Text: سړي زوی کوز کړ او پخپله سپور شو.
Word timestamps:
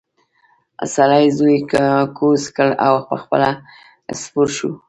سړي 0.95 1.25
زوی 1.37 1.57
کوز 2.17 2.43
کړ 2.55 2.69
او 2.87 2.95
پخپله 3.09 3.51
سپور 4.21 4.47
شو. 4.57 4.71